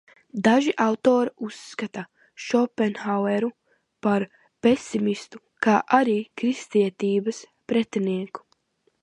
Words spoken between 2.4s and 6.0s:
Šopenhaueru par pesimistu, kā